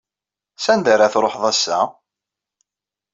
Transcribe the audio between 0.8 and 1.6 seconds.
ara truḥeḍ